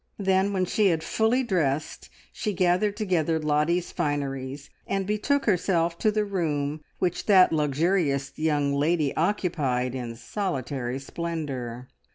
[0.17, 6.09] Then when she had fully dressed, she gathered together Lottie's fineries and betook herself to
[6.09, 11.87] the room which that luxurious young lady occupied in solitary splendour.